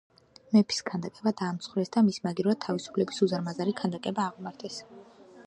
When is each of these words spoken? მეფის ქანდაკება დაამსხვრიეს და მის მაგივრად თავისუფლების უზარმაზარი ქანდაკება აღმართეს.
მეფის 0.53 0.79
ქანდაკება 0.87 1.33
დაამსხვრიეს 1.41 1.93
და 1.97 2.03
მის 2.07 2.17
მაგივრად 2.25 2.61
თავისუფლების 2.67 3.23
უზარმაზარი 3.27 3.77
ქანდაკება 3.83 4.27
აღმართეს. 4.33 4.83